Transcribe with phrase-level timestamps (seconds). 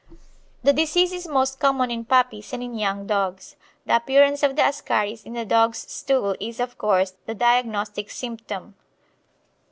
[0.63, 3.55] The disease is most common in puppies and in young dogs.
[3.85, 8.73] The appearance of the ascaris in the dog's stools is, of course, the diagnostic symptom.